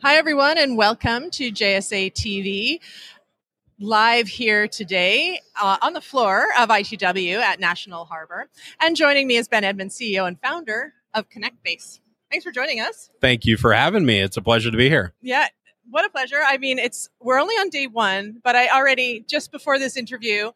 Hi, 0.00 0.14
everyone, 0.14 0.58
and 0.58 0.76
welcome 0.76 1.28
to 1.32 1.50
JSA 1.50 2.12
TV. 2.12 2.78
Live 3.80 4.28
here 4.28 4.68
today 4.68 5.40
uh, 5.60 5.78
on 5.82 5.92
the 5.92 6.00
floor 6.00 6.46
of 6.56 6.68
ITW 6.68 7.34
at 7.40 7.58
National 7.58 8.04
Harbor. 8.04 8.48
And 8.80 8.94
joining 8.94 9.26
me 9.26 9.38
is 9.38 9.48
Ben 9.48 9.64
Edmonds, 9.64 9.98
CEO 9.98 10.28
and 10.28 10.40
founder 10.40 10.94
of 11.14 11.28
ConnectBase. 11.28 11.98
Thanks 12.30 12.44
for 12.44 12.52
joining 12.52 12.78
us. 12.78 13.10
Thank 13.20 13.44
you 13.44 13.56
for 13.56 13.72
having 13.72 14.06
me. 14.06 14.20
It's 14.20 14.36
a 14.36 14.40
pleasure 14.40 14.70
to 14.70 14.76
be 14.76 14.88
here. 14.88 15.14
Yeah, 15.20 15.48
what 15.90 16.04
a 16.04 16.10
pleasure. 16.10 16.42
I 16.46 16.58
mean, 16.58 16.78
it's 16.78 17.08
we're 17.20 17.40
only 17.40 17.56
on 17.56 17.68
day 17.68 17.88
one, 17.88 18.40
but 18.44 18.54
I 18.54 18.68
already 18.68 19.24
just 19.26 19.50
before 19.50 19.80
this 19.80 19.96
interview, 19.96 20.52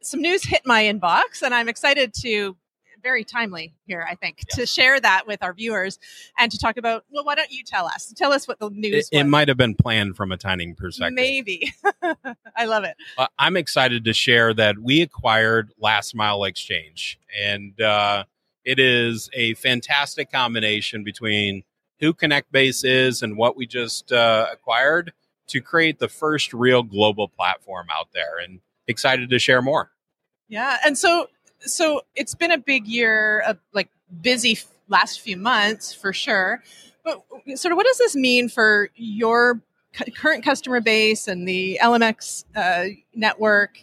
some 0.00 0.22
news 0.22 0.44
hit 0.44 0.62
my 0.64 0.84
inbox, 0.84 1.42
and 1.42 1.52
I'm 1.52 1.68
excited 1.68 2.14
to 2.22 2.56
very 3.06 3.22
timely 3.22 3.72
here, 3.86 4.04
I 4.08 4.16
think, 4.16 4.40
yeah. 4.48 4.56
to 4.56 4.66
share 4.66 4.98
that 4.98 5.28
with 5.28 5.40
our 5.42 5.52
viewers 5.52 6.00
and 6.36 6.50
to 6.50 6.58
talk 6.58 6.76
about. 6.76 7.04
Well, 7.08 7.24
why 7.24 7.36
don't 7.36 7.52
you 7.52 7.62
tell 7.62 7.86
us? 7.86 8.12
Tell 8.16 8.32
us 8.32 8.48
what 8.48 8.58
the 8.58 8.68
news. 8.70 9.08
It, 9.12 9.20
it 9.20 9.24
might 9.24 9.46
have 9.46 9.56
been 9.56 9.76
planned 9.76 10.16
from 10.16 10.32
a 10.32 10.36
timing 10.36 10.74
perspective. 10.74 11.14
Maybe. 11.14 11.72
I 12.56 12.64
love 12.64 12.82
it. 12.82 12.96
Uh, 13.16 13.28
I'm 13.38 13.56
excited 13.56 14.04
to 14.04 14.12
share 14.12 14.52
that 14.54 14.80
we 14.80 15.02
acquired 15.02 15.72
Last 15.78 16.16
Mile 16.16 16.42
Exchange, 16.42 17.20
and 17.40 17.80
uh, 17.80 18.24
it 18.64 18.80
is 18.80 19.30
a 19.32 19.54
fantastic 19.54 20.32
combination 20.32 21.04
between 21.04 21.62
who 22.00 22.12
ConnectBase 22.12 22.84
is 22.84 23.22
and 23.22 23.36
what 23.36 23.56
we 23.56 23.66
just 23.66 24.10
uh, 24.10 24.48
acquired 24.52 25.12
to 25.46 25.60
create 25.60 26.00
the 26.00 26.08
first 26.08 26.52
real 26.52 26.82
global 26.82 27.28
platform 27.28 27.86
out 27.92 28.08
there. 28.12 28.38
And 28.42 28.58
excited 28.88 29.30
to 29.30 29.38
share 29.38 29.62
more. 29.62 29.90
Yeah, 30.48 30.78
and 30.84 30.96
so 30.96 31.28
so 31.60 32.02
it's 32.14 32.34
been 32.34 32.52
a 32.52 32.58
big 32.58 32.86
year 32.86 33.40
of 33.40 33.58
like 33.72 33.88
busy 34.22 34.58
last 34.88 35.20
few 35.20 35.36
months 35.36 35.92
for 35.92 36.12
sure. 36.12 36.62
But 37.04 37.22
sort 37.54 37.72
of 37.72 37.76
what 37.76 37.86
does 37.86 37.98
this 37.98 38.16
mean 38.16 38.48
for 38.48 38.90
your 38.96 39.60
current 40.16 40.44
customer 40.44 40.80
base 40.80 41.28
and 41.28 41.46
the 41.46 41.78
LMX 41.82 42.44
uh, 42.54 42.94
network? 43.14 43.78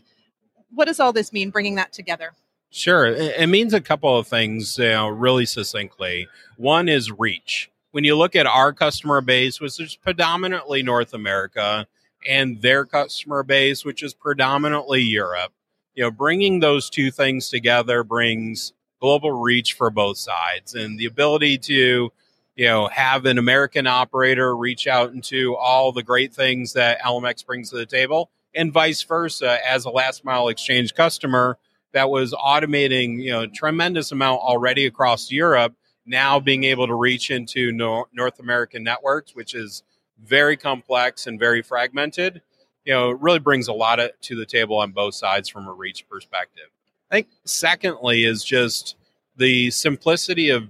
What 0.73 0.85
does 0.85 0.99
all 0.99 1.13
this 1.13 1.31
mean, 1.31 1.49
bringing 1.49 1.75
that 1.75 1.93
together? 1.93 2.33
Sure. 2.69 3.05
It 3.05 3.47
means 3.49 3.73
a 3.73 3.81
couple 3.81 4.17
of 4.17 4.27
things, 4.27 4.79
you 4.79 4.89
know, 4.89 5.07
really 5.07 5.45
succinctly. 5.45 6.27
One 6.57 6.89
is 6.89 7.11
reach. 7.11 7.69
When 7.91 8.03
you 8.03 8.17
look 8.17 8.35
at 8.35 8.47
our 8.47 8.73
customer 8.73 9.21
base, 9.21 9.61
which 9.61 9.79
is 9.79 9.95
predominantly 9.95 10.81
North 10.81 11.13
America, 11.13 11.85
and 12.27 12.61
their 12.63 12.85
customer 12.85 13.43
base, 13.43 13.85
which 13.85 14.01
is 14.01 14.15
predominantly 14.15 15.01
Europe, 15.01 15.53
you 15.95 16.03
know, 16.03 16.11
bringing 16.11 16.59
those 16.59 16.89
two 16.89 17.11
things 17.11 17.49
together 17.49 18.03
brings 18.03 18.73
global 18.99 19.31
reach 19.31 19.73
for 19.73 19.89
both 19.89 20.17
sides. 20.17 20.73
And 20.75 20.97
the 20.97 21.05
ability 21.05 21.57
to, 21.59 22.11
you 22.55 22.65
know, 22.65 22.87
have 22.87 23.25
an 23.25 23.37
American 23.37 23.85
operator 23.85 24.55
reach 24.55 24.87
out 24.87 25.11
into 25.11 25.55
all 25.55 25.91
the 25.91 26.03
great 26.03 26.33
things 26.33 26.73
that 26.73 27.01
LMX 27.01 27.45
brings 27.45 27.69
to 27.71 27.77
the 27.77 27.85
table 27.85 28.31
and 28.55 28.71
vice 28.71 29.03
versa 29.03 29.57
as 29.67 29.85
a 29.85 29.89
last 29.89 30.23
mile 30.23 30.47
exchange 30.47 30.93
customer 30.93 31.57
that 31.91 32.09
was 32.09 32.33
automating, 32.33 33.21
you 33.21 33.31
know, 33.31 33.45
tremendous 33.47 34.11
amount 34.11 34.41
already 34.41 34.85
across 34.85 35.31
Europe, 35.31 35.73
now 36.05 36.39
being 36.39 36.63
able 36.63 36.87
to 36.87 36.95
reach 36.95 37.29
into 37.29 37.71
North 37.71 38.39
American 38.39 38.83
networks, 38.83 39.35
which 39.35 39.53
is 39.53 39.83
very 40.23 40.57
complex 40.57 41.27
and 41.27 41.39
very 41.39 41.61
fragmented 41.61 42.41
you 42.85 42.93
know, 42.93 43.11
it 43.11 43.19
really 43.19 43.39
brings 43.39 43.67
a 43.67 43.73
lot 43.73 43.99
of, 43.99 44.11
to 44.21 44.35
the 44.35 44.45
table 44.45 44.77
on 44.77 44.91
both 44.91 45.15
sides 45.15 45.49
from 45.49 45.67
a 45.67 45.73
reach 45.73 46.07
perspective. 46.09 46.65
I 47.11 47.15
think 47.15 47.27
secondly 47.45 48.23
is 48.23 48.43
just 48.43 48.95
the 49.37 49.71
simplicity 49.71 50.49
of 50.49 50.69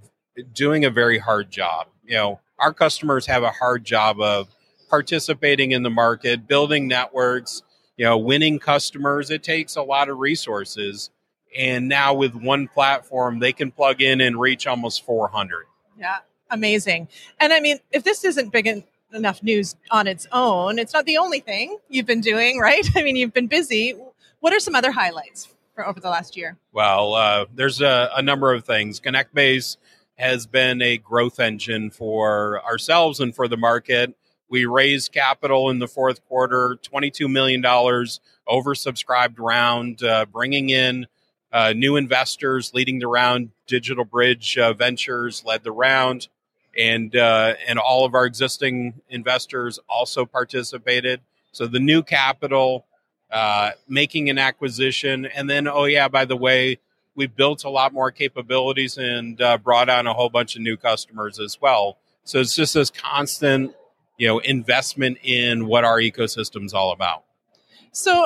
doing 0.54 0.86
a 0.86 0.90
very 0.90 1.20
hard 1.20 1.52
job. 1.52 1.88
You 2.06 2.16
know, 2.16 2.40
our 2.60 2.74
customers 2.74 3.26
have 3.28 3.44
a 3.44 3.50
hard 3.50 3.84
job 3.84 4.20
of 4.20 4.50
participating 4.90 5.72
in 5.72 5.84
the 5.84 5.90
market, 5.90 6.48
building 6.48 6.88
networks, 6.88 7.64
you 7.98 8.06
know, 8.06 8.18
winning 8.18 8.60
customers. 8.60 9.30
It 9.30 9.44
takes 9.44 9.76
a 9.76 9.82
lot 9.82 10.10
of 10.10 10.18
resources. 10.18 11.10
And 11.58 11.88
now 11.88 12.14
with 12.14 12.36
one 12.36 12.68
platform, 12.68 13.40
they 13.40 13.54
can 13.54 13.72
plug 13.72 14.02
in 14.02 14.22
and 14.22 14.40
reach 14.40 14.68
almost 14.68 15.06
400. 15.06 15.66
Yeah, 15.98 16.18
amazing. 16.50 17.08
And 17.40 17.54
I 17.54 17.60
mean, 17.60 17.80
if 17.92 18.04
this 18.04 18.24
isn't 18.24 18.52
big 18.52 18.68
enough 19.14 19.44
news 19.44 19.76
on 19.92 20.08
its 20.08 20.28
own. 20.32 20.80
It's 20.80 20.94
not 20.94 21.06
the 21.06 21.18
only 21.18 21.40
thing 21.40 21.78
you've 21.90 22.06
been 22.06 22.22
doing, 22.22 22.60
right? 22.60 22.88
I 22.96 23.04
mean, 23.04 23.16
you've 23.16 23.34
been 23.34 23.48
busy. 23.48 23.96
What 24.40 24.54
are 24.54 24.60
some 24.60 24.76
other 24.76 24.92
highlights 24.92 25.54
for 25.76 25.88
over 25.88 26.00
the 26.00 26.10
last 26.10 26.36
year? 26.36 26.58
Well, 26.72 27.14
uh, 27.14 27.46
there's 27.54 27.82
a, 27.82 28.10
a, 28.16 28.22
number 28.22 28.54
of 28.54 28.66
things. 28.66 29.00
ConnectBase 29.00 29.78
has 30.16 30.46
been 30.46 30.82
a 30.82 30.98
growth 30.98 31.40
engine 31.40 31.90
for 31.90 32.64
ourselves 32.64 33.20
and 33.20 33.36
for 33.36 33.48
the 33.48 33.58
market. 33.58 34.16
We 34.50 34.66
raised 34.66 35.12
capital 35.12 35.70
in 35.70 35.80
the 35.80 35.88
fourth 35.88 36.24
quarter, 36.28 36.78
$22 36.84 37.32
million 37.32 37.64
oversubscribed 37.64 39.36
round, 39.40 40.04
uh, 40.04 40.26
bringing 40.32 40.70
in 40.70 41.08
uh, 41.52 41.74
new 41.74 41.96
investors, 41.96 42.72
leading 42.74 43.00
the 43.00 43.08
round. 43.08 43.52
Digital 43.66 44.06
Bridge 44.06 44.58
uh, 44.58 44.74
Ventures 44.74 45.44
led 45.46 45.64
the 45.64 45.72
round 45.72 46.28
and 46.78 47.16
uh, 47.16 47.54
and 47.68 47.80
all 47.80 48.06
of 48.06 48.14
our 48.14 48.26
existing 48.26 49.02
investors 49.10 49.80
also 49.88 50.26
participated. 50.26 51.22
So 51.52 51.68
the 51.68 51.80
new 51.80 52.04
capital, 52.04 52.86
uh, 53.32 53.72
making 53.88 54.30
an 54.30 54.38
acquisition, 54.38 55.26
and 55.26 55.50
then 55.50 55.68
oh 55.68 55.86
yeah, 55.86 56.08
by 56.08 56.26
the 56.26 56.38
way, 56.38 56.80
we 57.16 57.28
built 57.28 57.64
a 57.64 57.70
lot 57.70 57.94
more 57.94 58.12
capabilities 58.12 58.98
and 58.98 59.42
uh, 59.42 59.58
brought 59.58 59.90
on 59.90 60.08
a 60.08 60.14
whole 60.14 60.30
bunch 60.30 60.56
of 60.56 60.62
new 60.62 60.78
customers 60.78 61.40
as 61.40 61.60
well. 61.62 61.98
So 62.24 62.40
it's 62.40 62.56
just 62.56 62.74
this 62.74 62.90
constant, 62.90 63.76
you 64.18 64.28
know, 64.28 64.40
investment 64.40 65.18
in 65.24 65.68
what 65.68 65.84
our 65.84 66.00
ecosystem 66.00 66.66
is 66.66 66.74
all 66.74 66.92
about. 66.92 67.24
So, 67.96 68.26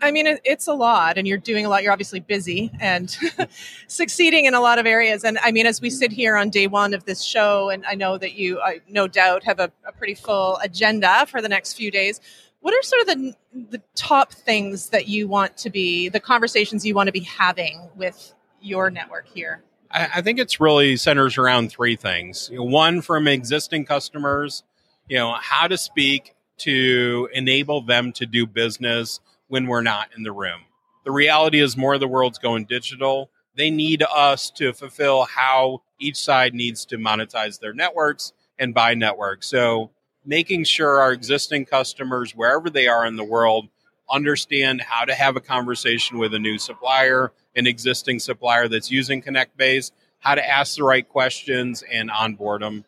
I 0.00 0.12
mean, 0.12 0.38
it's 0.44 0.68
a 0.68 0.72
lot, 0.72 1.18
and 1.18 1.26
you're 1.26 1.38
doing 1.38 1.66
a 1.66 1.68
lot. 1.68 1.82
You're 1.82 1.90
obviously 1.90 2.20
busy 2.20 2.70
and 2.78 3.14
succeeding 3.88 4.44
in 4.44 4.54
a 4.54 4.60
lot 4.60 4.78
of 4.78 4.86
areas. 4.86 5.24
And 5.24 5.38
I 5.42 5.50
mean, 5.50 5.66
as 5.66 5.80
we 5.80 5.90
sit 5.90 6.12
here 6.12 6.36
on 6.36 6.50
day 6.50 6.68
one 6.68 6.94
of 6.94 7.04
this 7.04 7.20
show, 7.20 7.68
and 7.68 7.84
I 7.84 7.96
know 7.96 8.16
that 8.16 8.34
you, 8.34 8.60
I 8.60 8.80
no 8.88 9.08
doubt, 9.08 9.42
have 9.42 9.58
a, 9.58 9.72
a 9.84 9.90
pretty 9.90 10.14
full 10.14 10.56
agenda 10.58 11.26
for 11.26 11.42
the 11.42 11.48
next 11.48 11.72
few 11.72 11.90
days. 11.90 12.20
What 12.60 12.72
are 12.74 12.82
sort 12.82 13.02
of 13.02 13.06
the 13.08 13.34
the 13.70 13.82
top 13.96 14.32
things 14.32 14.90
that 14.90 15.08
you 15.08 15.26
want 15.26 15.56
to 15.58 15.70
be, 15.70 16.08
the 16.08 16.20
conversations 16.20 16.86
you 16.86 16.94
want 16.94 17.08
to 17.08 17.12
be 17.12 17.20
having 17.20 17.90
with 17.96 18.32
your 18.60 18.88
network 18.88 19.26
here? 19.26 19.64
I, 19.90 20.08
I 20.14 20.22
think 20.22 20.38
it's 20.38 20.60
really 20.60 20.96
centers 20.96 21.36
around 21.36 21.70
three 21.70 21.96
things. 21.96 22.50
You 22.52 22.58
know, 22.58 22.64
one, 22.64 23.02
from 23.02 23.26
existing 23.26 23.84
customers, 23.84 24.62
you 25.08 25.16
know, 25.16 25.34
how 25.40 25.66
to 25.66 25.76
speak 25.76 26.36
to 26.58 27.28
enable 27.32 27.80
them 27.80 28.12
to 28.12 28.26
do 28.26 28.46
business 28.46 29.20
when 29.48 29.66
we're 29.66 29.82
not 29.82 30.08
in 30.16 30.22
the 30.22 30.32
room. 30.32 30.60
The 31.04 31.12
reality 31.12 31.60
is, 31.60 31.76
more 31.76 31.94
of 31.94 32.00
the 32.00 32.08
world's 32.08 32.38
going 32.38 32.66
digital. 32.66 33.30
They 33.56 33.70
need 33.70 34.02
us 34.02 34.50
to 34.52 34.72
fulfill 34.72 35.24
how 35.24 35.82
each 35.98 36.16
side 36.16 36.54
needs 36.54 36.84
to 36.86 36.98
monetize 36.98 37.58
their 37.58 37.72
networks 37.72 38.32
and 38.58 38.74
buy 38.74 38.94
networks. 38.94 39.46
So, 39.46 39.90
making 40.24 40.64
sure 40.64 41.00
our 41.00 41.12
existing 41.12 41.64
customers, 41.64 42.36
wherever 42.36 42.68
they 42.68 42.86
are 42.88 43.06
in 43.06 43.16
the 43.16 43.24
world, 43.24 43.68
understand 44.10 44.80
how 44.80 45.04
to 45.04 45.14
have 45.14 45.36
a 45.36 45.40
conversation 45.40 46.18
with 46.18 46.34
a 46.34 46.38
new 46.38 46.58
supplier, 46.58 47.32
an 47.56 47.66
existing 47.66 48.18
supplier 48.18 48.68
that's 48.68 48.90
using 48.90 49.22
ConnectBase, 49.22 49.92
how 50.20 50.34
to 50.34 50.46
ask 50.46 50.76
the 50.76 50.84
right 50.84 51.08
questions 51.08 51.82
and 51.90 52.10
onboard 52.10 52.62
them. 52.62 52.84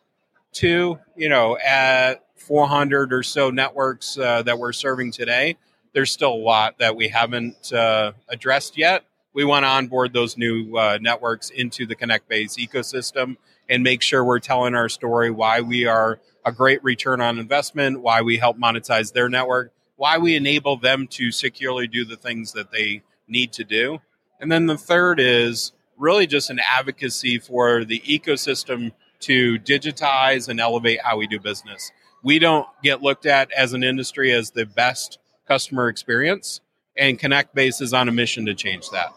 Two, 0.51 0.99
you 1.15 1.29
know, 1.29 1.57
at 1.57 2.25
400 2.35 3.13
or 3.13 3.23
so 3.23 3.49
networks 3.49 4.17
uh, 4.17 4.41
that 4.43 4.59
we're 4.59 4.73
serving 4.73 5.11
today, 5.11 5.57
there's 5.93 6.11
still 6.11 6.33
a 6.33 6.35
lot 6.35 6.79
that 6.79 6.95
we 6.95 7.07
haven't 7.07 7.71
uh, 7.71 8.11
addressed 8.27 8.77
yet. 8.77 9.05
We 9.33 9.45
want 9.45 9.63
to 9.63 9.69
onboard 9.69 10.11
those 10.11 10.37
new 10.37 10.75
uh, 10.75 10.97
networks 11.01 11.49
into 11.51 11.85
the 11.85 11.95
ConnectBase 11.95 12.57
ecosystem 12.57 13.37
and 13.69 13.81
make 13.83 14.01
sure 14.01 14.25
we're 14.25 14.39
telling 14.39 14.75
our 14.75 14.89
story 14.89 15.31
why 15.31 15.61
we 15.61 15.85
are 15.85 16.19
a 16.45 16.51
great 16.51 16.83
return 16.83 17.21
on 17.21 17.39
investment, 17.39 18.01
why 18.01 18.21
we 18.21 18.37
help 18.37 18.57
monetize 18.57 19.13
their 19.13 19.29
network, 19.29 19.71
why 19.95 20.17
we 20.17 20.35
enable 20.35 20.75
them 20.75 21.07
to 21.07 21.31
securely 21.31 21.87
do 21.87 22.03
the 22.03 22.17
things 22.17 22.51
that 22.53 22.71
they 22.71 23.03
need 23.27 23.53
to 23.53 23.63
do. 23.63 23.99
And 24.41 24.51
then 24.51 24.65
the 24.65 24.77
third 24.77 25.19
is 25.19 25.71
really 25.97 26.27
just 26.27 26.49
an 26.49 26.59
advocacy 26.59 27.37
for 27.37 27.85
the 27.85 27.99
ecosystem 28.01 28.91
to 29.21 29.57
digitize 29.59 30.47
and 30.47 30.59
elevate 30.59 30.99
how 31.03 31.17
we 31.17 31.27
do 31.27 31.39
business 31.39 31.91
we 32.23 32.39
don't 32.39 32.67
get 32.83 33.01
looked 33.01 33.25
at 33.25 33.51
as 33.51 33.73
an 33.73 33.83
industry 33.83 34.31
as 34.31 34.51
the 34.51 34.65
best 34.65 35.19
customer 35.47 35.89
experience, 35.89 36.61
and 36.95 37.19
ConnectBase 37.19 37.81
is 37.81 37.93
on 37.93 38.07
a 38.07 38.11
mission 38.11 38.45
to 38.45 38.53
change 38.53 38.89
that. 38.91 39.11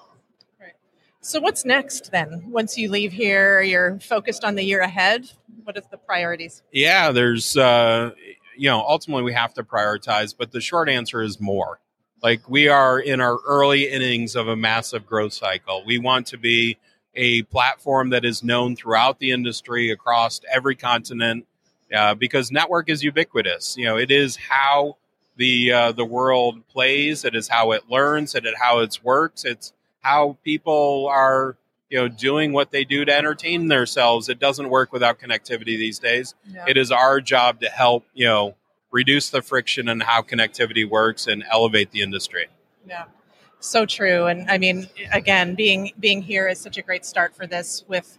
Right. 0.60 0.72
So, 1.20 1.40
what's 1.40 1.64
next 1.64 2.10
then? 2.10 2.50
Once 2.50 2.78
you 2.78 2.90
leave 2.90 3.12
here, 3.12 3.60
you're 3.62 3.98
focused 4.00 4.44
on 4.44 4.54
the 4.54 4.62
year 4.62 4.80
ahead. 4.80 5.30
What 5.64 5.76
are 5.76 5.82
the 5.90 5.98
priorities? 5.98 6.62
Yeah, 6.72 7.12
there's, 7.12 7.56
uh, 7.56 8.12
you 8.56 8.68
know, 8.68 8.80
ultimately 8.80 9.22
we 9.22 9.32
have 9.32 9.54
to 9.54 9.64
prioritize, 9.64 10.34
but 10.36 10.52
the 10.52 10.60
short 10.60 10.88
answer 10.88 11.22
is 11.22 11.40
more. 11.40 11.80
Like 12.22 12.48
we 12.48 12.68
are 12.68 12.98
in 12.98 13.20
our 13.20 13.38
early 13.46 13.88
innings 13.88 14.34
of 14.34 14.48
a 14.48 14.56
massive 14.56 15.06
growth 15.06 15.34
cycle. 15.34 15.82
We 15.86 15.98
want 15.98 16.26
to 16.28 16.38
be 16.38 16.78
a 17.16 17.42
platform 17.44 18.10
that 18.10 18.24
is 18.24 18.42
known 18.42 18.76
throughout 18.76 19.18
the 19.18 19.30
industry 19.30 19.90
across 19.90 20.40
every 20.52 20.74
continent 20.74 21.46
uh, 21.94 22.14
because 22.14 22.50
network 22.50 22.88
is 22.88 23.04
ubiquitous. 23.04 23.76
You 23.76 23.86
know, 23.86 23.96
it 23.96 24.10
is 24.10 24.36
how 24.36 24.96
the 25.36 25.72
uh, 25.72 25.92
the 25.92 26.04
world 26.04 26.66
plays. 26.68 27.24
It 27.24 27.34
is 27.34 27.48
how 27.48 27.72
it 27.72 27.88
learns. 27.88 28.34
It 28.34 28.46
is 28.46 28.54
how 28.60 28.80
it 28.80 28.98
works. 29.02 29.44
It's 29.44 29.72
how 30.00 30.36
people 30.44 31.06
are 31.10 31.56
you 31.90 31.98
know 31.98 32.08
doing 32.08 32.52
what 32.52 32.70
they 32.70 32.84
do 32.84 33.04
to 33.04 33.14
entertain 33.14 33.68
themselves. 33.68 34.28
It 34.28 34.38
doesn't 34.38 34.68
work 34.68 34.92
without 34.92 35.18
connectivity 35.18 35.76
these 35.78 35.98
days. 35.98 36.34
Yeah. 36.50 36.64
It 36.66 36.76
is 36.76 36.90
our 36.90 37.20
job 37.20 37.60
to 37.60 37.68
help 37.68 38.04
you 38.14 38.26
know 38.26 38.56
reduce 38.90 39.30
the 39.30 39.42
friction 39.42 39.88
in 39.88 40.00
how 40.00 40.22
connectivity 40.22 40.88
works 40.88 41.26
and 41.26 41.44
elevate 41.50 41.90
the 41.90 42.02
industry. 42.02 42.46
Yeah. 42.86 43.04
So 43.64 43.86
true. 43.86 44.26
And 44.26 44.50
I 44.50 44.58
mean, 44.58 44.88
again, 45.10 45.54
being 45.54 45.92
being 45.98 46.20
here 46.20 46.46
is 46.48 46.60
such 46.60 46.76
a 46.76 46.82
great 46.82 47.04
start 47.06 47.34
for 47.34 47.46
this 47.46 47.82
with 47.88 48.18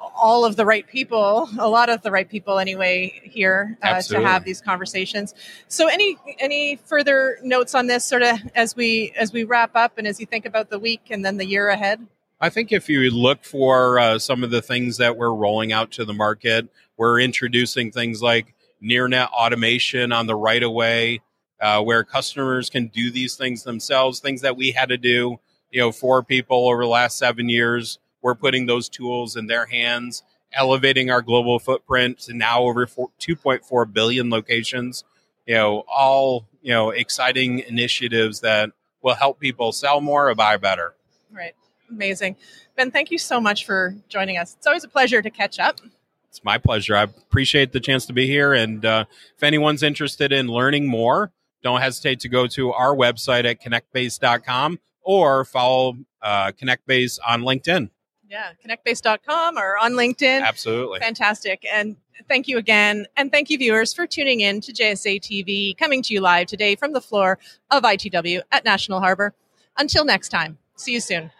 all 0.00 0.44
of 0.44 0.56
the 0.56 0.66
right 0.66 0.84
people, 0.88 1.48
a 1.58 1.68
lot 1.68 1.88
of 1.88 2.02
the 2.02 2.10
right 2.10 2.28
people 2.28 2.58
anyway 2.58 3.20
here 3.22 3.78
uh, 3.80 4.02
to 4.02 4.20
have 4.20 4.44
these 4.44 4.60
conversations. 4.60 5.34
So 5.68 5.86
any 5.86 6.18
any 6.40 6.80
further 6.84 7.38
notes 7.44 7.76
on 7.76 7.86
this 7.86 8.04
sort 8.04 8.22
of 8.22 8.38
as 8.56 8.74
we 8.74 9.12
as 9.16 9.32
we 9.32 9.44
wrap 9.44 9.76
up 9.76 9.98
and 9.98 10.06
as 10.06 10.18
you 10.18 10.26
think 10.26 10.46
about 10.46 10.68
the 10.68 10.80
week 10.80 11.02
and 11.10 11.24
then 11.24 11.36
the 11.36 11.46
year 11.46 11.68
ahead? 11.68 12.04
I 12.40 12.50
think 12.50 12.72
if 12.72 12.88
you 12.88 13.08
look 13.08 13.44
for 13.44 14.00
uh, 14.00 14.18
some 14.18 14.42
of 14.42 14.50
the 14.50 14.60
things 14.60 14.96
that 14.96 15.16
we're 15.16 15.32
rolling 15.32 15.72
out 15.72 15.92
to 15.92 16.04
the 16.04 16.12
market, 16.12 16.68
we're 16.96 17.20
introducing 17.20 17.92
things 17.92 18.20
like 18.20 18.52
near 18.80 19.06
net 19.06 19.28
automation 19.28 20.10
on 20.10 20.26
the 20.26 20.34
right 20.34 20.62
of 20.64 20.72
way, 20.72 21.20
uh, 21.62 21.80
where 21.80 22.02
customers 22.02 22.68
can 22.68 22.88
do 22.88 23.10
these 23.10 23.36
things 23.36 23.62
themselves, 23.62 24.18
things 24.18 24.40
that 24.40 24.56
we 24.56 24.72
had 24.72 24.88
to 24.88 24.98
do, 24.98 25.38
you 25.70 25.80
know, 25.80 25.92
for 25.92 26.22
people 26.22 26.68
over 26.68 26.82
the 26.82 26.88
last 26.88 27.16
seven 27.16 27.48
years. 27.48 28.00
We're 28.20 28.34
putting 28.34 28.66
those 28.66 28.88
tools 28.88 29.36
in 29.36 29.46
their 29.46 29.66
hands, 29.66 30.24
elevating 30.52 31.10
our 31.10 31.22
global 31.22 31.60
footprint 31.60 32.18
to 32.20 32.34
now 32.34 32.62
over 32.62 32.86
four, 32.86 33.10
2.4 33.20 33.92
billion 33.92 34.28
locations. 34.28 35.04
You 35.46 35.54
know, 35.54 35.84
all 35.88 36.46
you 36.62 36.72
know, 36.72 36.90
exciting 36.90 37.60
initiatives 37.60 38.40
that 38.40 38.70
will 39.00 39.14
help 39.14 39.38
people 39.38 39.72
sell 39.72 40.00
more 40.00 40.28
or 40.28 40.34
buy 40.34 40.56
better. 40.56 40.94
Right. 41.32 41.54
Amazing. 41.90 42.36
Ben, 42.76 42.90
thank 42.90 43.10
you 43.10 43.18
so 43.18 43.40
much 43.40 43.66
for 43.66 43.94
joining 44.08 44.36
us. 44.36 44.54
It's 44.56 44.66
always 44.66 44.84
a 44.84 44.88
pleasure 44.88 45.22
to 45.22 45.30
catch 45.30 45.58
up. 45.58 45.80
It's 46.28 46.42
my 46.42 46.58
pleasure. 46.58 46.96
I 46.96 47.02
appreciate 47.02 47.72
the 47.72 47.80
chance 47.80 48.06
to 48.06 48.12
be 48.12 48.26
here. 48.26 48.52
And 48.52 48.84
uh, 48.84 49.04
if 49.36 49.42
anyone's 49.42 49.82
interested 49.82 50.32
in 50.32 50.48
learning 50.48 50.86
more, 50.86 51.30
don't 51.62 51.80
hesitate 51.80 52.20
to 52.20 52.28
go 52.28 52.46
to 52.48 52.72
our 52.72 52.94
website 52.94 53.44
at 53.44 53.62
connectbase.com 53.62 54.78
or 55.02 55.44
follow 55.44 55.96
uh, 56.22 56.52
ConnectBase 56.52 57.18
on 57.26 57.42
LinkedIn. 57.42 57.90
Yeah, 58.28 58.52
connectbase.com 58.66 59.58
or 59.58 59.76
on 59.76 59.92
LinkedIn. 59.92 60.42
Absolutely. 60.42 61.00
Fantastic. 61.00 61.66
And 61.70 61.96
thank 62.28 62.48
you 62.48 62.56
again. 62.56 63.06
And 63.16 63.30
thank 63.30 63.50
you, 63.50 63.58
viewers, 63.58 63.92
for 63.92 64.06
tuning 64.06 64.40
in 64.40 64.60
to 64.62 64.72
JSA 64.72 65.20
TV, 65.20 65.76
coming 65.76 66.02
to 66.02 66.14
you 66.14 66.20
live 66.20 66.46
today 66.46 66.74
from 66.74 66.92
the 66.92 67.00
floor 67.00 67.38
of 67.70 67.82
ITW 67.82 68.40
at 68.50 68.64
National 68.64 69.00
Harbor. 69.00 69.34
Until 69.76 70.04
next 70.04 70.30
time, 70.30 70.58
see 70.76 70.92
you 70.92 71.00
soon. 71.00 71.30